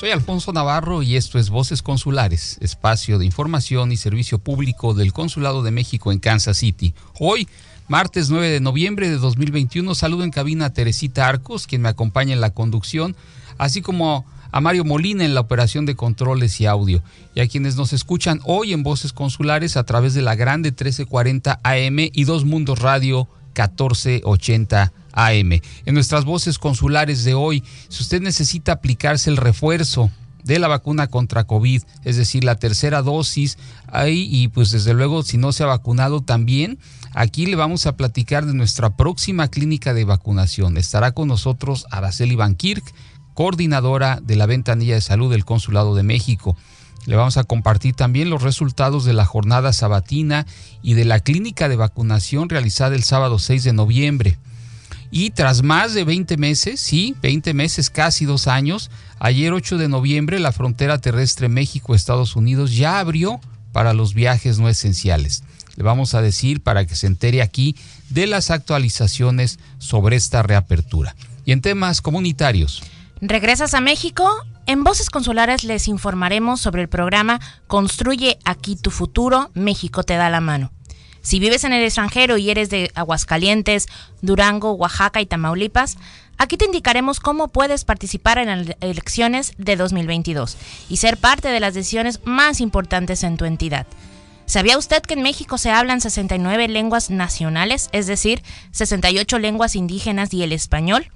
[0.00, 5.12] Soy Alfonso Navarro y esto es Voces Consulares, espacio de información y servicio público del
[5.12, 6.94] Consulado de México en Kansas City.
[7.18, 7.46] Hoy,
[7.86, 12.32] martes 9 de noviembre de 2021, saludo en cabina a Teresita Arcos, quien me acompaña
[12.32, 13.14] en la conducción,
[13.58, 17.02] así como a Mario Molina en la operación de controles y audio,
[17.34, 21.60] y a quienes nos escuchan hoy en Voces Consulares a través de la Grande 1340
[21.62, 23.28] AM y Dos Mundos Radio
[23.68, 25.52] 1480 AM.
[25.86, 30.10] En nuestras voces consulares de hoy, si usted necesita aplicarse el refuerzo
[30.44, 35.22] de la vacuna contra COVID, es decir, la tercera dosis, ahí y pues desde luego
[35.22, 36.78] si no se ha vacunado también,
[37.12, 40.76] aquí le vamos a platicar de nuestra próxima clínica de vacunación.
[40.76, 42.84] Estará con nosotros Araceli Van Kirk,
[43.34, 46.56] coordinadora de la ventanilla de salud del Consulado de México.
[47.06, 50.46] Le vamos a compartir también los resultados de la jornada sabatina
[50.82, 54.38] y de la clínica de vacunación realizada el sábado 6 de noviembre.
[55.10, 59.88] Y tras más de 20 meses, sí, 20 meses, casi dos años, ayer 8 de
[59.88, 63.40] noviembre la frontera terrestre México-Estados Unidos ya abrió
[63.72, 65.42] para los viajes no esenciales.
[65.76, 67.74] Le vamos a decir para que se entere aquí
[68.08, 71.16] de las actualizaciones sobre esta reapertura.
[71.44, 72.82] Y en temas comunitarios.
[73.20, 74.28] ¿Regresas a México?
[74.70, 80.30] En Voces Consulares les informaremos sobre el programa Construye aquí tu futuro, México te da
[80.30, 80.70] la mano.
[81.22, 83.88] Si vives en el extranjero y eres de Aguascalientes,
[84.22, 85.98] Durango, Oaxaca y Tamaulipas,
[86.38, 90.56] aquí te indicaremos cómo puedes participar en las elecciones de 2022
[90.88, 93.88] y ser parte de las decisiones más importantes en tu entidad.
[94.46, 100.32] ¿Sabía usted que en México se hablan 69 lenguas nacionales, es decir, 68 lenguas indígenas
[100.32, 101.10] y el español?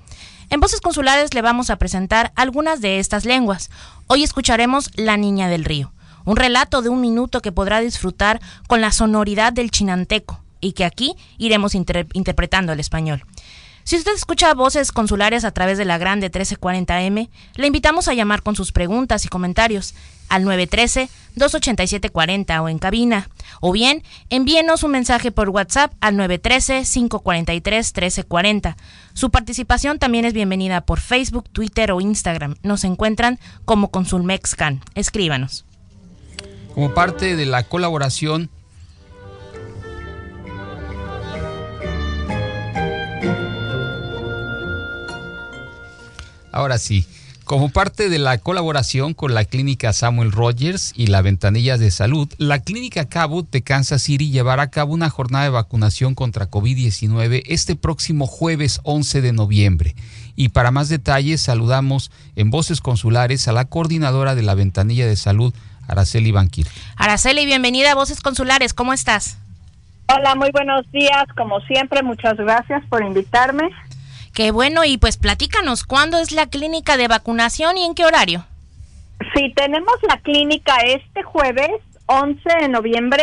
[0.51, 3.71] En Voces Consulares le vamos a presentar algunas de estas lenguas.
[4.07, 8.81] Hoy escucharemos La Niña del Río un relato de un minuto que podrá disfrutar con
[8.81, 13.25] la sonoridad del chinanteco y que aquí iremos interpretando el español.
[13.85, 18.43] Si usted escucha voces consulares a través de la grande 1340M, le invitamos a llamar
[18.43, 19.95] con sus preguntas y comentarios
[20.31, 23.29] al 913-287-40 o en cabina,
[23.61, 28.77] o bien envíenos un mensaje por WhatsApp al 913-543-1340.
[29.13, 32.55] Su participación también es bienvenida por Facebook, Twitter o Instagram.
[32.63, 34.81] Nos encuentran como Consulmexcan.
[34.95, 35.67] Escríbanos
[36.75, 38.51] como parte de la colaboración
[46.65, 47.05] Ahora sí,
[47.45, 52.27] como parte de la colaboración con la clínica Samuel Rogers y la Ventanilla de Salud,
[52.39, 57.43] la clínica Cabot de Kansas City llevará a cabo una jornada de vacunación contra COVID-19
[57.49, 59.95] este próximo jueves 11 de noviembre.
[60.37, 65.17] Y para más detalles saludamos en Voces Consulares a la coordinadora de la Ventanilla de
[65.17, 65.53] Salud,
[65.87, 66.67] Araceli Banquir.
[66.97, 69.37] Araceli, bienvenida a Voces Consulares, ¿cómo estás?
[70.07, 73.71] Hola, muy buenos días, como siempre, muchas gracias por invitarme.
[74.35, 78.45] Qué bueno, y pues platícanos, ¿cuándo es la clínica de vacunación y en qué horario?
[79.35, 81.71] Sí, tenemos la clínica este jueves,
[82.07, 83.23] 11 de noviembre.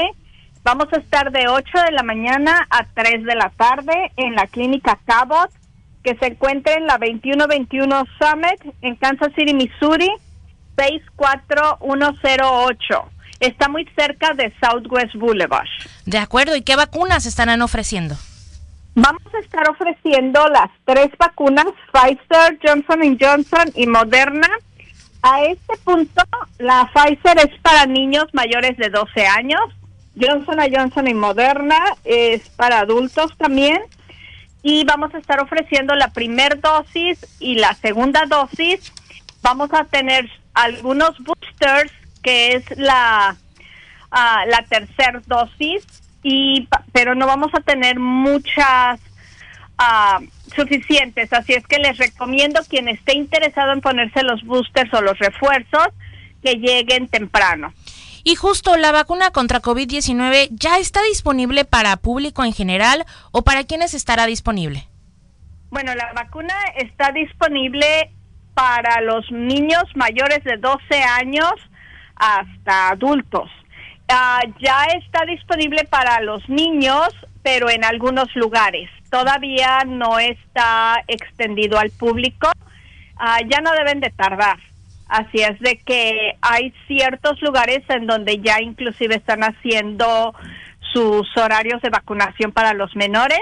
[0.64, 4.48] Vamos a estar de 8 de la mañana a 3 de la tarde en la
[4.48, 5.52] clínica Cabot,
[6.02, 10.10] que se encuentra en la 2121 Summit en Kansas City, Missouri.
[10.78, 13.12] 64108.
[13.42, 15.68] Está muy cerca de Southwest Boulevard.
[16.06, 18.16] De acuerdo, ¿y qué vacunas estarán ofreciendo?
[18.94, 24.50] Vamos a estar ofreciendo las tres vacunas, Pfizer, Johnson Johnson y Moderna.
[25.22, 26.24] A este punto,
[26.58, 29.62] la Pfizer es para niños mayores de 12 años,
[30.20, 33.82] Johnson Johnson y Moderna es para adultos también.
[34.64, 38.92] Y vamos a estar ofreciendo la primera dosis y la segunda dosis.
[39.42, 41.92] Vamos a tener algunos boosters,
[42.22, 43.38] que es la,
[44.12, 49.00] uh, la tercera dosis, y, pero no vamos a tener muchas
[49.80, 50.24] uh,
[50.56, 51.32] suficientes.
[51.34, 55.88] Así es que les recomiendo quien esté interesado en ponerse los boosters o los refuerzos,
[56.44, 57.74] que lleguen temprano.
[58.24, 63.64] Y justo la vacuna contra COVID-19 ya está disponible para público en general o para
[63.64, 64.88] quienes estará disponible.
[65.72, 68.12] Bueno, la vacuna está disponible
[68.54, 71.54] para los niños mayores de 12 años
[72.16, 73.50] hasta adultos.
[74.14, 77.10] Ah, ya está disponible para los niños,
[77.44, 78.90] pero en algunos lugares.
[79.10, 82.50] Todavía no está extendido al público.
[83.18, 84.58] Ah, ya no deben de tardar.
[85.08, 90.34] Así es de que hay ciertos lugares en donde ya inclusive están haciendo
[90.94, 93.42] sus horarios de vacunación para los menores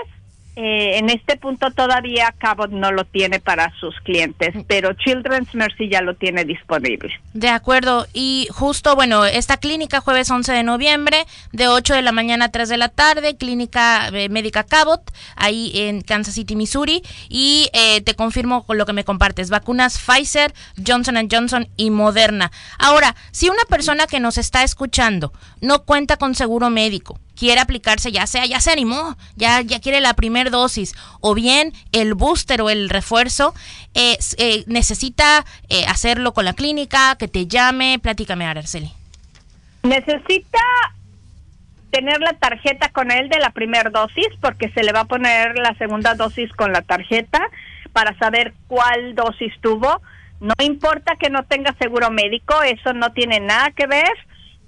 [0.62, 5.88] eh, en este punto todavía Cabot no lo tiene para sus clientes, pero Children's Mercy
[5.88, 7.14] ya lo tiene disponible.
[7.34, 12.12] De acuerdo, y justo, bueno, esta clínica jueves 11 de noviembre, de 8 de la
[12.12, 15.02] mañana a 3 de la tarde, clínica eh, médica Cabot,
[15.38, 19.98] ahí en Kansas City, Missouri, y eh, te confirmo con lo que me compartes, vacunas
[19.98, 20.54] Pfizer,
[20.86, 22.52] Johnson Johnson y Moderna.
[22.78, 28.12] Ahora, si una persona que nos está escuchando no cuenta con seguro médico, quiere aplicarse,
[28.12, 32.62] ya sea, ya se animó, ya, ya quiere la primera dosis, o bien el booster
[32.62, 33.54] o el refuerzo,
[33.94, 34.18] eh,
[34.68, 38.92] necesita eh, hacerlo con la clínica, que te llame, platícame, Araceli.
[39.84, 40.60] Necesita
[41.92, 45.58] tener la tarjeta con él de la primera dosis, porque se le va a poner
[45.58, 47.40] la segunda dosis con la tarjeta
[47.94, 50.02] para saber cuál dosis tuvo.
[50.42, 54.12] No importa que no tenga seguro médico, eso no tiene nada que ver.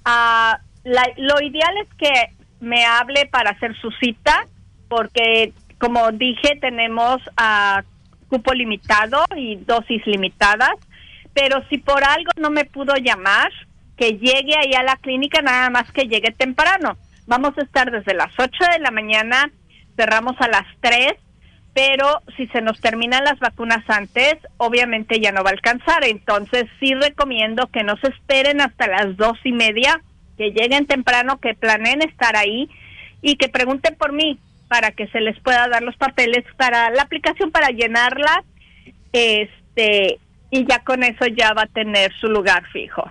[0.05, 4.45] Uh, lo ideal es que me hable para hacer su cita,
[4.87, 7.83] porque como dije, tenemos a
[8.29, 10.75] cupo limitado y dosis limitadas,
[11.33, 13.51] pero si por algo no me pudo llamar,
[13.97, 16.97] que llegue ahí a la clínica, nada más que llegue temprano.
[17.27, 19.51] Vamos a estar desde las 8 de la mañana,
[19.95, 21.13] cerramos a las 3,
[21.73, 26.03] pero si se nos terminan las vacunas antes, obviamente ya no va a alcanzar.
[26.03, 30.01] Entonces sí recomiendo que no se esperen hasta las dos y media
[30.41, 32.67] que lleguen temprano, que planeen estar ahí
[33.21, 37.03] y que pregunten por mí para que se les pueda dar los papeles para la
[37.03, 38.43] aplicación para llenarla
[39.13, 40.17] este
[40.49, 43.03] y ya con eso ya va a tener su lugar fijo.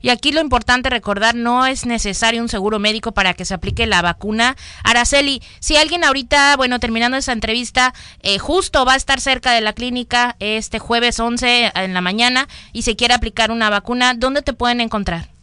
[0.00, 3.86] Y aquí lo importante recordar, no es necesario un seguro médico para que se aplique
[3.86, 4.56] la vacuna.
[4.84, 9.60] Araceli, si alguien ahorita, bueno, terminando esta entrevista, eh, justo va a estar cerca de
[9.60, 14.42] la clínica este jueves 11 en la mañana y se quiere aplicar una vacuna, ¿dónde
[14.42, 15.39] te pueden encontrar?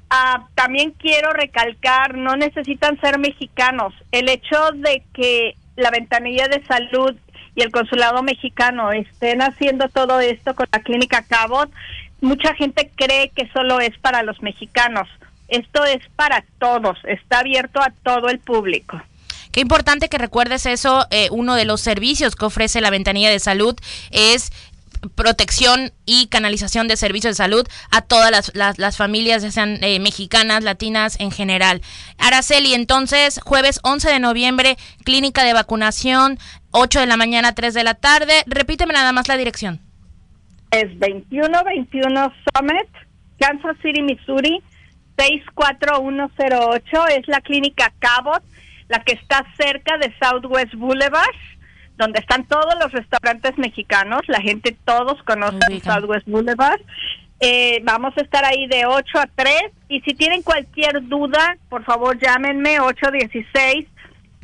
[0.08, 3.92] Ah, también quiero recalcar, no necesitan ser mexicanos.
[4.12, 7.14] El hecho de que la ventanilla de salud
[7.54, 11.70] y el consulado mexicano estén haciendo todo esto con la clínica Cabot,
[12.20, 15.08] mucha gente cree que solo es para los mexicanos.
[15.48, 19.00] Esto es para todos, está abierto a todo el público.
[19.52, 21.06] Qué importante que recuerdes eso.
[21.10, 23.74] Eh, uno de los servicios que ofrece la ventanilla de salud
[24.10, 24.52] es
[25.14, 30.64] protección y canalización de servicios de salud a todas las, familias, ya sean eh, mexicanas,
[30.64, 31.80] latinas en general.
[32.18, 36.38] Araceli, entonces, jueves 11 de noviembre, clínica de vacunación,
[36.72, 38.42] 8 de la mañana, 3 de la tarde.
[38.46, 39.80] Repíteme nada más la dirección.
[40.70, 42.88] Es 2121 Summit,
[43.38, 44.62] Kansas City, Missouri,
[45.16, 47.06] 64108.
[47.08, 48.42] Es la clínica Cabot,
[48.88, 51.34] la que está cerca de Southwest Boulevard
[51.96, 56.80] donde están todos los restaurantes mexicanos, la gente todos conoce Southwest Boulevard.
[57.40, 59.54] Eh, vamos a estar ahí de 8 a 3
[59.88, 63.86] y si tienen cualquier duda, por favor llámenme 816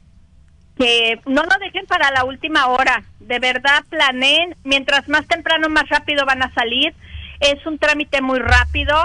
[0.77, 3.03] Que no lo dejen para la última hora.
[3.19, 4.55] De verdad, planeen.
[4.63, 6.93] Mientras más temprano, más rápido van a salir.
[7.39, 8.95] Es un trámite muy rápido,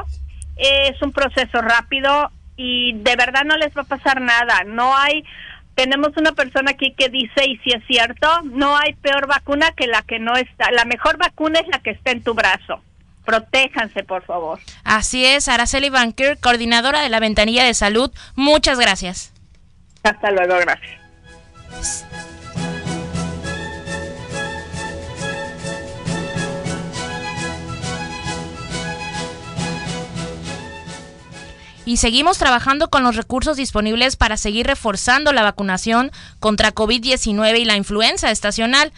[0.57, 4.65] es un proceso rápido y de verdad no les va a pasar nada.
[4.65, 5.25] No hay,
[5.75, 9.87] tenemos una persona aquí que dice, y si es cierto, no hay peor vacuna que
[9.87, 10.71] la que no está.
[10.73, 12.83] La mejor vacuna es la que está en tu brazo.
[13.25, 14.59] Protéjanse, por favor.
[14.85, 18.11] Así es, Araceli Banker, coordinadora de la Ventanilla de Salud.
[18.35, 19.33] Muchas gracias.
[20.03, 21.08] Hasta luego, gracias.
[31.89, 37.65] Y seguimos trabajando con los recursos disponibles para seguir reforzando la vacunación contra COVID-19 y
[37.65, 38.93] la influenza estacional.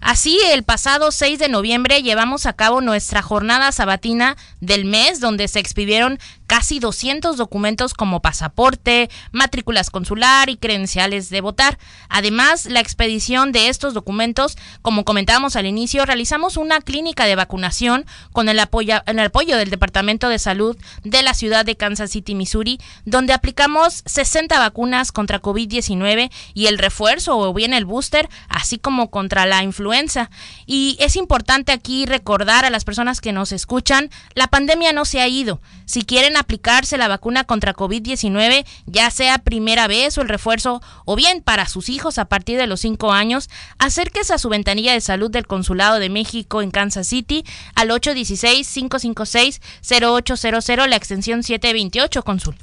[0.00, 5.48] Así, el pasado 6 de noviembre llevamos a cabo nuestra jornada sabatina del mes, donde
[5.48, 11.78] se expidieron casi 200 documentos como pasaporte, matrículas consular y credenciales de votar.
[12.08, 18.06] Además, la expedición de estos documentos, como comentábamos al inicio, realizamos una clínica de vacunación
[18.32, 22.34] con el apoyo, el apoyo del Departamento de Salud de la ciudad de Kansas City,
[22.34, 28.78] Missouri, donde aplicamos 60 vacunas contra COVID-19 y el refuerzo o bien el booster, así
[28.78, 30.30] como contra la influenza.
[30.66, 35.20] Y es importante aquí recordar a las personas que nos escuchan, la pandemia no se
[35.20, 35.60] ha ido.
[35.84, 41.16] Si quieren aplicarse la vacuna contra COVID-19, ya sea primera vez o el refuerzo, o
[41.16, 45.00] bien para sus hijos a partir de los 5 años, acérquese a su ventanilla de
[45.00, 52.56] salud del Consulado de México en Kansas City al 816-556-0800, la extensión 728, consul.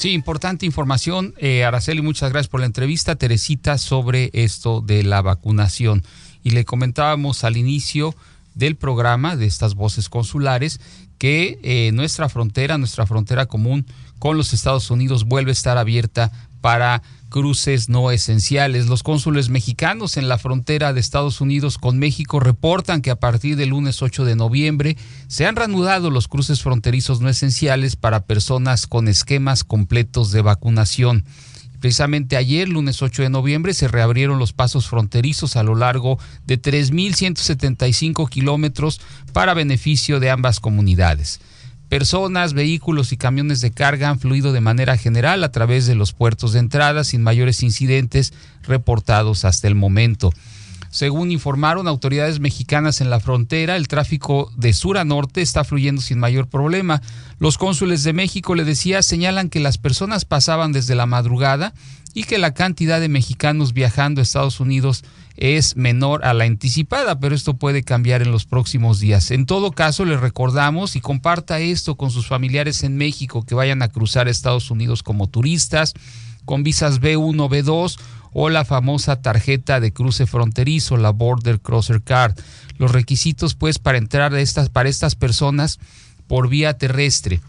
[0.00, 1.34] Sí, importante información.
[1.36, 3.16] Eh, Araceli, muchas gracias por la entrevista.
[3.16, 6.02] Teresita, sobre esto de la vacunación.
[6.42, 8.14] Y le comentábamos al inicio
[8.54, 10.80] del programa de estas voces consulares
[11.18, 13.84] que eh, nuestra frontera, nuestra frontera común
[14.18, 18.86] con los Estados Unidos vuelve a estar abierta para cruces no esenciales.
[18.86, 23.56] Los cónsules mexicanos en la frontera de Estados Unidos con México reportan que a partir
[23.56, 24.96] del lunes 8 de noviembre
[25.28, 31.24] se han reanudado los cruces fronterizos no esenciales para personas con esquemas completos de vacunación.
[31.80, 36.60] Precisamente ayer, lunes 8 de noviembre, se reabrieron los pasos fronterizos a lo largo de
[36.60, 39.00] 3.175 kilómetros
[39.32, 41.40] para beneficio de ambas comunidades.
[41.90, 46.12] Personas, vehículos y camiones de carga han fluido de manera general a través de los
[46.12, 48.32] puertos de entrada sin mayores incidentes
[48.62, 50.32] reportados hasta el momento.
[50.90, 56.00] Según informaron autoridades mexicanas en la frontera, el tráfico de sur a norte está fluyendo
[56.00, 57.02] sin mayor problema.
[57.40, 61.74] Los cónsules de México, le decía, señalan que las personas pasaban desde la madrugada
[62.14, 65.02] y que la cantidad de mexicanos viajando a Estados Unidos
[65.40, 69.30] es menor a la anticipada, pero esto puede cambiar en los próximos días.
[69.30, 73.80] En todo caso, le recordamos y comparta esto con sus familiares en México que vayan
[73.82, 75.94] a cruzar Estados Unidos como turistas
[76.44, 77.98] con visas B1, B2
[78.32, 82.38] o la famosa tarjeta de cruce fronterizo, la Border Crosser Card.
[82.76, 85.80] Los requisitos pues para entrar a estas, para estas personas
[86.26, 87.40] por vía terrestre,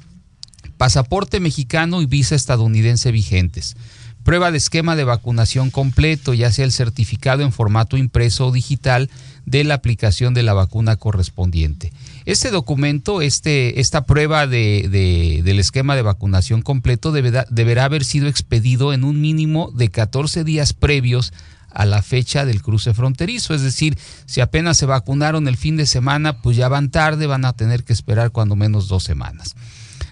[0.78, 3.76] pasaporte mexicano y visa estadounidense vigentes
[4.24, 9.10] Prueba de esquema de vacunación completo, ya sea el certificado en formato impreso o digital
[9.46, 11.92] de la aplicación de la vacuna correspondiente.
[12.26, 18.28] Este documento, este, esta prueba de, del esquema de vacunación completo deberá, deberá haber sido
[18.28, 21.34] expedido en un mínimo de 14 días previos
[21.72, 23.56] a la fecha del cruce fronterizo.
[23.56, 27.46] Es decir, si apenas se vacunaron el fin de semana, pues ya van tarde, van
[27.46, 29.56] a tener que esperar cuando menos dos semanas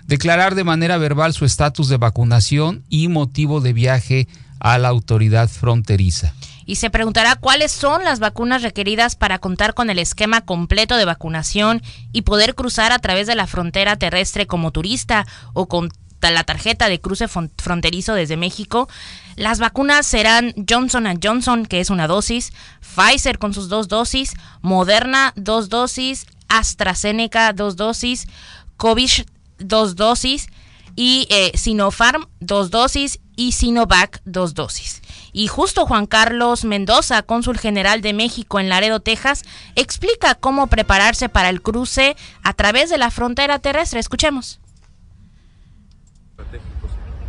[0.10, 4.28] declarar de manera verbal su estatus de vacunación y motivo de viaje
[4.60, 6.34] a la autoridad fronteriza.
[6.66, 11.06] Y se preguntará cuáles son las vacunas requeridas para contar con el esquema completo de
[11.06, 15.90] vacunación y poder cruzar a través de la frontera terrestre como turista o con
[16.22, 18.90] la tarjeta de cruce fronterizo desde México.
[19.36, 22.52] Las vacunas serán Johnson Johnson, que es una dosis,
[22.82, 28.28] Pfizer con sus dos dosis, Moderna dos dosis, AstraZeneca dos dosis,
[28.78, 29.12] COVID
[29.60, 30.48] dos dosis
[30.96, 35.02] y eh, Sinopharm dos dosis y Sinovac dos dosis.
[35.32, 39.44] Y justo Juan Carlos Mendoza, cónsul general de México en Laredo, Texas,
[39.76, 44.00] explica cómo prepararse para el cruce a través de la frontera terrestre.
[44.00, 44.60] Escuchemos.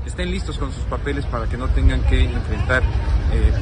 [0.06, 2.82] Estén listos con sus papeles para que no tengan que enfrentar
[3.32, 3.52] eh,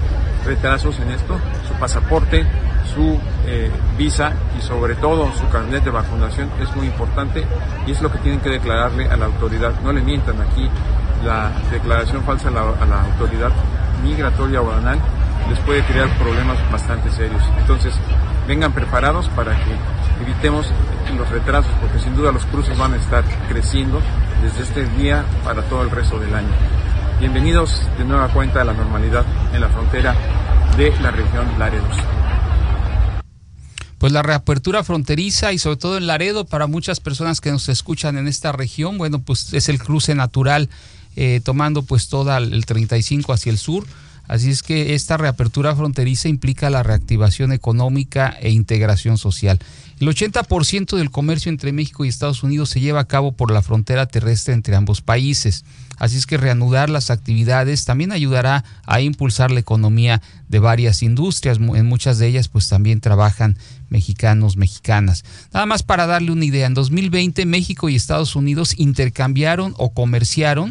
[0.45, 2.47] retrasos en esto, su pasaporte,
[2.95, 7.45] su eh, visa y sobre todo su carnet de vacunación es muy importante
[7.87, 9.73] y es lo que tienen que declararle a la autoridad.
[9.83, 10.69] No le mientan aquí
[11.25, 13.51] la declaración falsa a la, autoridad
[14.03, 14.99] migratoria o banal
[15.49, 17.43] les puede crear problemas bastante serios.
[17.59, 17.95] Entonces,
[18.47, 19.75] vengan preparados para que
[20.23, 20.71] evitemos
[21.17, 24.01] los retrasos, porque sin duda los cruces van a estar creciendo
[24.43, 26.49] desde este día para todo el resto del año.
[27.21, 30.15] Bienvenidos de nueva cuenta a la normalidad en la frontera
[30.77, 31.85] de la región Laredo.
[33.99, 38.19] Pues la reapertura fronteriza y sobre todo en Laredo para muchas personas que nos escuchan
[38.19, 40.71] en esta región, bueno, pues es el cruce natural
[41.17, 43.85] eh, tomando pues toda el 35 hacia el sur.
[44.29, 49.59] Así es que esta reapertura fronteriza implica la reactivación económica e integración social.
[50.01, 53.63] El 80% del comercio entre México y Estados Unidos se lleva a cabo por la
[53.63, 55.65] frontera terrestre entre ambos países.
[55.97, 61.59] Así es que reanudar las actividades también ayudará a impulsar la economía de varias industrias.
[61.59, 63.57] En muchas de ellas pues también trabajan
[63.89, 65.25] mexicanos, mexicanas.
[65.53, 70.71] Nada más para darle una idea, en 2020 México y Estados Unidos intercambiaron o comerciaron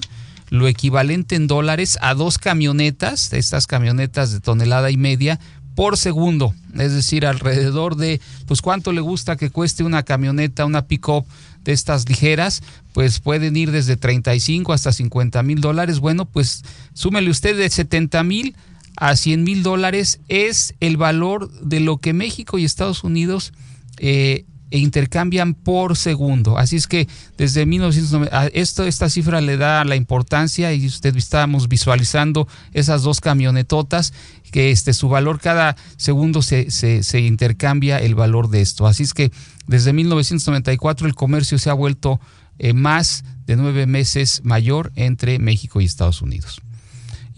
[0.49, 5.39] lo equivalente en dólares a dos camionetas, estas camionetas de tonelada y media,
[5.75, 10.87] por segundo, es decir, alrededor de, pues cuánto le gusta que cueste una camioneta, una
[10.87, 11.25] pick-up
[11.63, 12.63] de estas ligeras,
[12.93, 15.99] pues pueden ir desde 35 hasta 50 mil dólares.
[15.99, 16.63] Bueno, pues
[16.93, 18.55] súmele usted de 70 mil
[18.95, 23.53] a 100 mil dólares es el valor de lo que México y Estados Unidos
[23.99, 26.57] eh, intercambian por segundo.
[26.57, 27.07] Así es que
[27.37, 33.21] desde 1990, esto, esta cifra le da la importancia y usted estábamos visualizando esas dos
[33.21, 34.13] camionetotas
[34.51, 38.87] que este, su valor cada segundo se, se, intercambia el valor de esto.
[38.87, 39.31] Así es que
[39.67, 42.19] desde 1994 el comercio se ha vuelto
[42.59, 46.61] eh, más de nueve meses mayor entre México y Estados Unidos.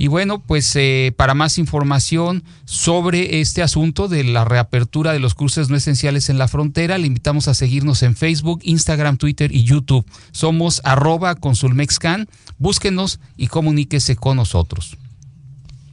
[0.01, 5.35] Y bueno, pues eh, para más información sobre este asunto de la reapertura de los
[5.35, 9.65] cruces no esenciales en la frontera, le invitamos a seguirnos en Facebook, Instagram, Twitter y
[9.65, 10.05] YouTube.
[10.31, 12.29] Somos arroba consulmexcan.
[12.57, 14.95] Búsquenos y comuníquese con nosotros.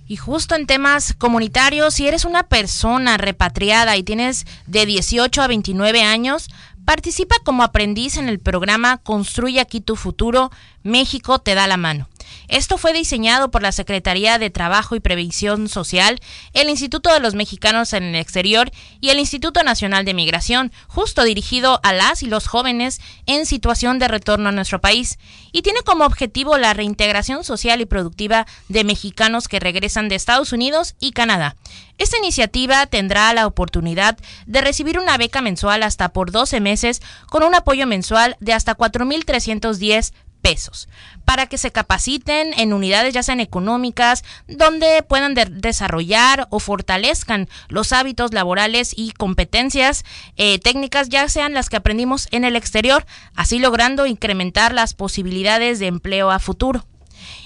[0.06, 5.48] Y justo en temas comunitarios, si eres una persona repatriada y tienes de 18 a
[5.48, 6.46] 29 años,
[6.84, 10.52] participa como aprendiz en el programa Construye aquí tu futuro,
[10.84, 12.08] México te da la mano.
[12.48, 16.20] Esto fue diseñado por la Secretaría de Trabajo y Previsión Social,
[16.52, 21.24] el Instituto de los Mexicanos en el Exterior y el Instituto Nacional de Migración, justo
[21.24, 25.18] dirigido a las y los jóvenes en situación de retorno a nuestro país,
[25.52, 30.52] y tiene como objetivo la reintegración social y productiva de mexicanos que regresan de Estados
[30.52, 31.56] Unidos y Canadá.
[31.98, 37.00] Esta iniciativa tendrá la oportunidad de recibir una beca mensual hasta por 12 meses
[37.30, 40.12] con un apoyo mensual de hasta 4.310
[40.46, 40.88] pesos
[41.24, 47.92] para que se capaciten en unidades ya sean económicas donde puedan desarrollar o fortalezcan los
[47.92, 50.04] hábitos laborales y competencias
[50.36, 55.80] eh, técnicas ya sean las que aprendimos en el exterior así logrando incrementar las posibilidades
[55.80, 56.86] de empleo a futuro.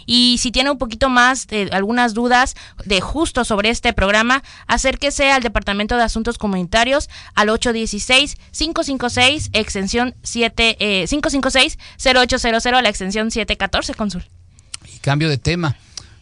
[0.07, 5.31] Y si tiene un poquito más de algunas dudas de justo sobre este programa, acérquese
[5.31, 13.95] al Departamento de Asuntos Comunitarios al 816-556 extensión 7 eh, 556 0800 la extensión 714
[13.95, 14.25] consul.
[14.93, 15.77] Y cambio de tema.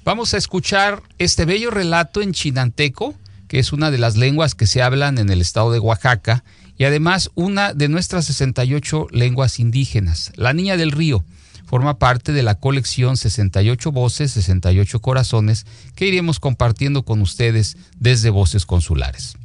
[0.05, 3.15] Vamos a escuchar este bello relato en chinanteco,
[3.47, 6.45] que es una de las lenguas que se hablan en el estado de Oaxaca
[6.79, 11.25] y además una de nuestras 68 lenguas indígenas, la Niña del Río
[11.69, 18.31] forma parte de la colección 68 Voces, 68 Corazones que iremos compartiendo con ustedes desde
[18.31, 19.37] Voces Consulares.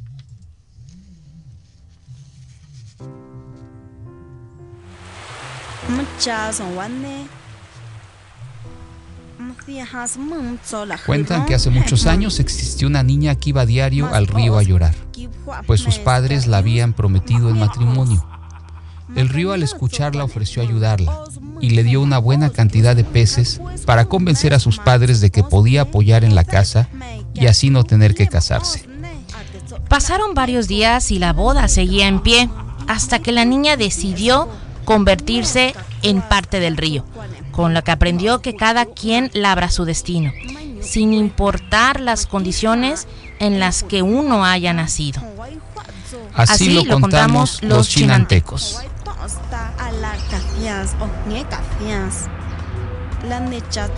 [11.04, 14.62] Cuentan que hace muchos años existió una niña que iba a diario al río a
[14.62, 14.94] llorar,
[15.66, 18.26] pues sus padres la habían prometido en matrimonio.
[19.16, 21.20] El río al escucharla ofreció ayudarla
[21.60, 25.42] y le dio una buena cantidad de peces para convencer a sus padres de que
[25.42, 26.88] podía apoyar en la casa
[27.34, 28.88] y así no tener que casarse.
[29.88, 32.48] Pasaron varios días y la boda seguía en pie
[32.86, 34.48] hasta que la niña decidió
[34.84, 37.04] convertirse en parte del río,
[37.52, 40.32] con lo que aprendió que cada quien labra su destino,
[40.80, 43.06] sin importar las condiciones
[43.38, 45.22] en las que uno haya nacido.
[46.34, 48.80] Así, lo, contamos los chinantecos.
[49.24, 52.28] Mosta, alarcafias, oñecafias.
[53.26, 53.88] La necha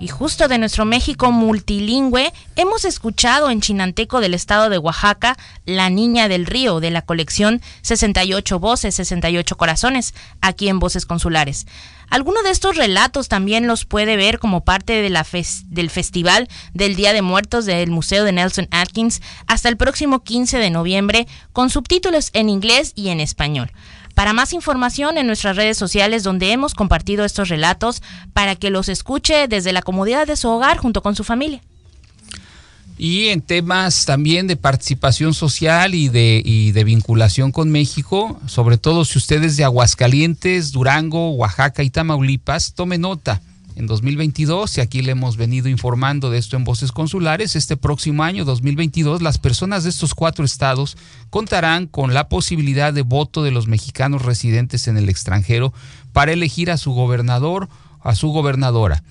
[0.00, 5.90] y justo de nuestro México multilingüe, hemos escuchado en Chinanteco del estado de Oaxaca La
[5.90, 11.66] Niña del Río de la colección 68 Voces, 68 Corazones, aquí en Voces Consulares.
[12.10, 15.26] Alguno de estos relatos también los puede ver como parte de la
[15.66, 20.58] del Festival del Día de Muertos del Museo de Nelson Atkins hasta el próximo 15
[20.58, 23.72] de noviembre con subtítulos en inglés y en español.
[24.18, 28.02] Para más información en nuestras redes sociales donde hemos compartido estos relatos
[28.32, 31.62] para que los escuche desde la comodidad de su hogar junto con su familia
[32.98, 39.18] y en temas también de participación social y de, vinculación con México, sobre todo si
[39.18, 43.40] ustedes de Aguascalientes, Durango, Oaxaca y Tamaulipas, tome nota.
[43.78, 48.24] En 2022, y aquí le hemos venido informando de esto en Voces Consulares, este próximo
[48.24, 50.96] año 2022, las personas de estos cuatro estados
[51.30, 55.72] contarán con la posibilidad de voto de los mexicanos residentes en el extranjero
[56.12, 57.68] para elegir a su gobernador,
[58.00, 59.04] a su gobernadora.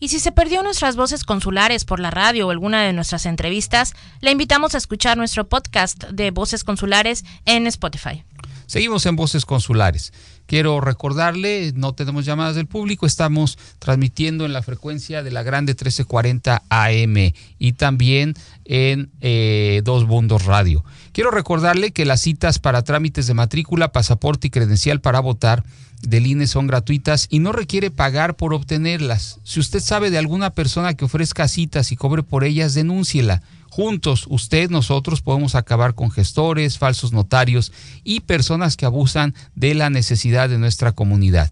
[0.00, 3.94] Y si se perdió nuestras voces consulares por la radio o alguna de nuestras entrevistas,
[4.20, 8.24] le invitamos a escuchar nuestro podcast de Voces Consulares en Spotify.
[8.66, 10.12] Seguimos en Voces Consulares.
[10.46, 15.72] Quiero recordarle, no tenemos llamadas del público, estamos transmitiendo en la frecuencia de la grande
[15.72, 18.34] 1340 AM y también
[18.66, 20.84] en eh, Dos Bundos Radio.
[21.12, 25.64] Quiero recordarle que las citas para trámites de matrícula, pasaporte y credencial para votar
[26.02, 29.40] del INE son gratuitas y no requiere pagar por obtenerlas.
[29.44, 33.42] Si usted sabe de alguna persona que ofrezca citas y cobre por ellas, denúnciela.
[33.74, 37.72] Juntos, usted, nosotros podemos acabar con gestores, falsos notarios
[38.04, 41.50] y personas que abusan de la necesidad de nuestra comunidad.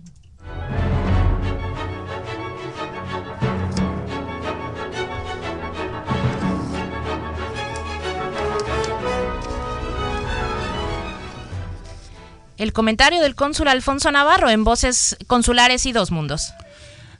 [12.59, 16.53] El comentario del cónsul Alfonso Navarro en Voces Consulares y Dos Mundos.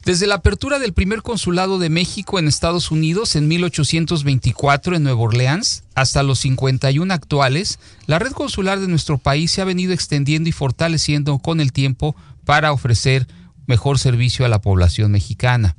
[0.07, 5.21] Desde la apertura del primer consulado de México en Estados Unidos en 1824 en Nueva
[5.21, 10.49] Orleans hasta los 51 actuales, la red consular de nuestro país se ha venido extendiendo
[10.49, 12.15] y fortaleciendo con el tiempo
[12.45, 13.27] para ofrecer
[13.67, 15.75] mejor servicio a la población mexicana.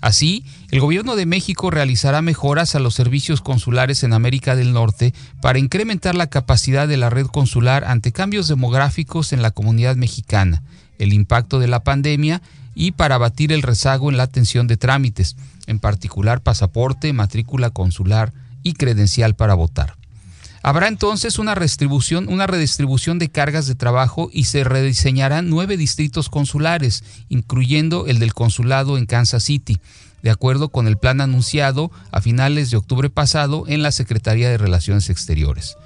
[0.00, 5.12] Así, el gobierno de México realizará mejoras a los servicios consulares en América del Norte
[5.40, 10.62] para incrementar la capacidad de la red consular ante cambios demográficos en la comunidad mexicana,
[11.00, 12.42] el impacto de la pandemia
[12.74, 18.32] y para abatir el rezago en la atención de trámites, en particular pasaporte, matrícula consular
[18.62, 19.96] y credencial para votar.
[20.64, 26.28] Habrá entonces una redistribución, una redistribución de cargas de trabajo y se rediseñarán nueve distritos
[26.28, 29.80] consulares, incluyendo el del consulado en Kansas City,
[30.22, 34.58] de acuerdo con el plan anunciado a finales de octubre pasado en la Secretaría de
[34.58, 35.76] Relaciones Exteriores.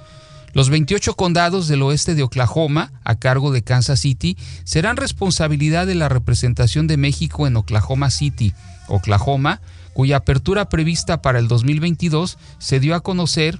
[0.57, 5.93] Los 28 condados del oeste de Oklahoma, a cargo de Kansas City, serán responsabilidad de
[5.93, 8.55] la representación de México en Oklahoma City,
[8.87, 9.61] Oklahoma,
[9.93, 13.59] cuya apertura prevista para el 2022 se dio a conocer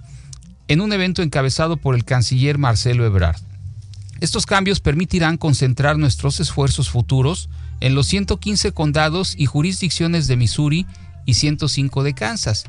[0.68, 3.42] en un evento encabezado por el canciller Marcelo Ebrard.
[4.20, 7.48] Estos cambios permitirán concentrar nuestros esfuerzos futuros
[7.80, 10.88] en los 115 condados y jurisdicciones de Missouri
[11.28, 12.66] y 105 de Kansas,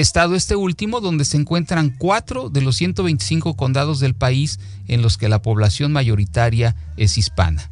[0.00, 5.16] estado este último donde se encuentran cuatro de los 125 condados del país en los
[5.16, 7.70] que la población mayoritaria es hispana.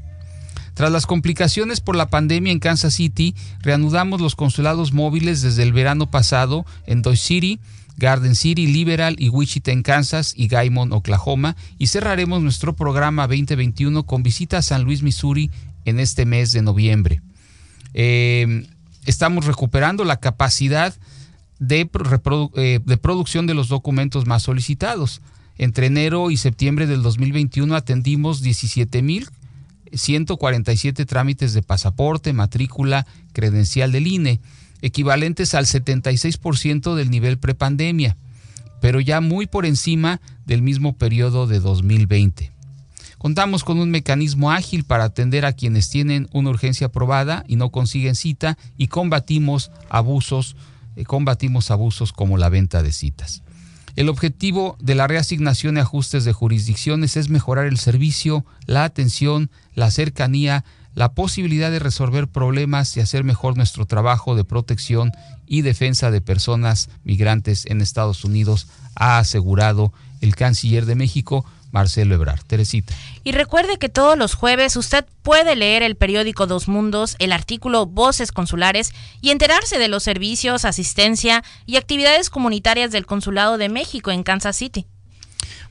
[0.72, 5.72] Tras las complicaciones por la pandemia en Kansas City, reanudamos los consulados móviles desde el
[5.72, 7.60] verano pasado en Dodge City,
[7.96, 14.04] Garden City, Liberal y Wichita en Kansas y Gaimon, Oklahoma, y cerraremos nuestro programa 2021
[14.04, 15.50] con visita a San Luis, Missouri
[15.84, 17.20] en este mes de noviembre.
[17.92, 18.66] Eh,
[19.04, 20.94] estamos recuperando la capacidad
[21.58, 21.90] de,
[22.56, 25.22] eh, de producción de los documentos más solicitados.
[25.56, 34.40] Entre enero y septiembre del 2021 atendimos 17.147 trámites de pasaporte, matrícula, credencial del INE
[34.84, 38.18] equivalentes al 76% del nivel prepandemia,
[38.82, 42.52] pero ya muy por encima del mismo periodo de 2020.
[43.16, 47.70] Contamos con un mecanismo ágil para atender a quienes tienen una urgencia aprobada y no
[47.70, 50.54] consiguen cita y combatimos abusos,
[51.02, 53.42] combatimos abusos como la venta de citas.
[53.96, 59.50] El objetivo de la reasignación y ajustes de jurisdicciones es mejorar el servicio, la atención,
[59.74, 65.12] la cercanía, la posibilidad de resolver problemas y hacer mejor nuestro trabajo de protección
[65.46, 72.14] y defensa de personas migrantes en Estados Unidos, ha asegurado el canciller de México, Marcelo
[72.14, 72.40] Ebrard.
[72.46, 72.94] Teresita.
[73.24, 77.84] Y recuerde que todos los jueves usted puede leer el periódico Dos Mundos, el artículo
[77.84, 84.12] Voces Consulares y enterarse de los servicios, asistencia y actividades comunitarias del Consulado de México
[84.12, 84.86] en Kansas City.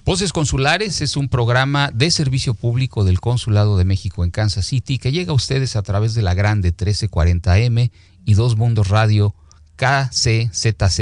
[0.04, 4.98] Voces Consulares es un programa de servicio público del Consulado de México en Kansas City
[4.98, 7.92] que llega a ustedes a través de la grande 1340M
[8.26, 9.34] y Dos Mundos Radio
[9.78, 11.00] KCZZ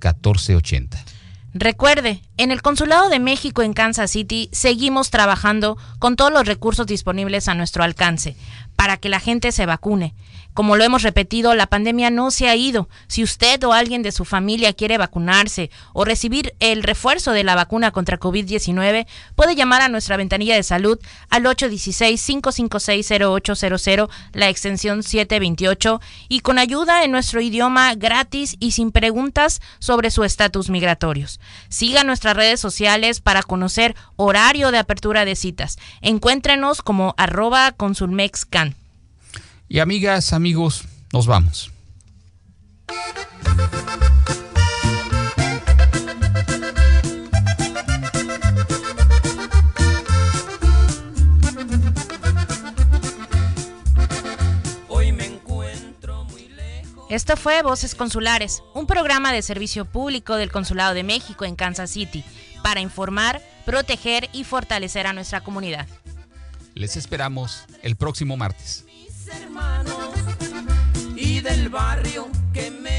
[0.00, 1.17] 1480.
[1.54, 6.86] Recuerde, en el Consulado de México en Kansas City seguimos trabajando con todos los recursos
[6.86, 8.36] disponibles a nuestro alcance
[8.76, 10.14] para que la gente se vacune.
[10.58, 12.88] Como lo hemos repetido, la pandemia no se ha ido.
[13.06, 17.54] Si usted o alguien de su familia quiere vacunarse o recibir el refuerzo de la
[17.54, 20.98] vacuna contra COVID-19, puede llamar a nuestra ventanilla de salud
[21.30, 29.62] al 816-556-0800, la extensión 728, y con ayuda en nuestro idioma gratis y sin preguntas
[29.78, 31.38] sobre su estatus migratorios.
[31.68, 35.78] Siga nuestras redes sociales para conocer horario de apertura de citas.
[36.00, 38.74] Encuéntrenos como arroba consulmexcan.
[39.70, 41.70] Y amigas, amigos, nos vamos.
[54.88, 57.04] Hoy me encuentro muy lejos.
[57.10, 61.90] Esto fue Voces Consulares, un programa de servicio público del Consulado de México en Kansas
[61.90, 62.24] City,
[62.62, 65.86] para informar, proteger y fortalecer a nuestra comunidad.
[66.72, 68.87] Les esperamos el próximo martes
[69.30, 70.14] hermanos
[71.16, 72.97] y del barrio que me